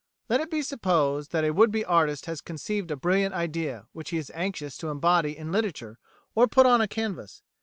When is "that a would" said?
1.31-1.69